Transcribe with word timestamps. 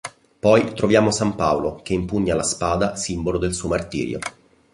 Poi 0.39 0.73
troviamo 0.73 1.11
san 1.11 1.35
Paolo 1.35 1.79
che 1.83 1.93
impugna 1.93 2.33
la 2.33 2.41
spada 2.41 2.95
simbolo 2.95 3.37
del 3.37 3.53
suo 3.53 3.69
martirio. 3.69 4.17